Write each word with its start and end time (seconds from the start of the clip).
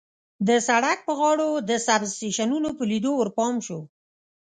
د 0.47 0.49
سړک 0.67 0.99
په 1.07 1.13
غاړو 1.19 1.49
د 1.69 1.71
سټېشنونو 1.85 2.69
په 2.77 2.83
لیدو 2.91 3.11
ورپام 3.17 3.55
شو. 3.65 3.79